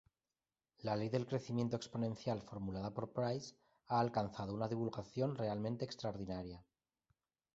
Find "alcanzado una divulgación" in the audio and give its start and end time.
3.99-5.35